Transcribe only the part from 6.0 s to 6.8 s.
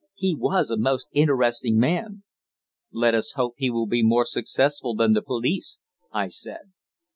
I said.